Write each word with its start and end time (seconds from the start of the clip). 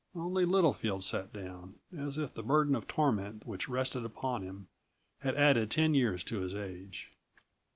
Only 0.15 0.45
Littlefield 0.45 1.03
sat 1.03 1.31
down, 1.31 1.75
as 1.95 2.17
if 2.17 2.33
the 2.33 2.41
burden 2.41 2.73
of 2.73 2.87
torment 2.87 3.45
which 3.45 3.69
rested 3.69 4.03
upon 4.03 4.41
him 4.41 4.67
had 5.19 5.35
added 5.35 5.69
ten 5.69 5.93
years 5.93 6.23
to 6.23 6.39
his 6.39 6.55
age. 6.55 7.11